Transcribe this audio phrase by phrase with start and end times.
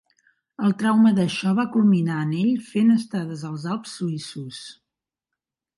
[0.67, 4.65] El trauma d'això va culminar en ell fent estades als Alps suïssos.